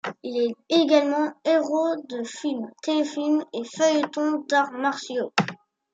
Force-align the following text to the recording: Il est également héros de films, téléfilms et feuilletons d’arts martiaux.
Il 0.23 0.35
est 0.35 0.55
également 0.81 1.31
héros 1.45 1.95
de 2.09 2.23
films, 2.23 2.71
téléfilms 2.81 3.45
et 3.53 3.61
feuilletons 3.63 4.43
d’arts 4.49 4.71
martiaux. 4.71 5.31